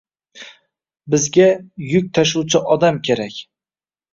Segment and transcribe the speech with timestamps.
[1.15, 1.45] —Bizga
[1.91, 3.39] yuk tashuvchi odam kerak!